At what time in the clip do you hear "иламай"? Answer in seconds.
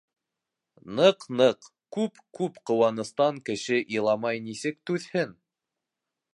3.99-4.43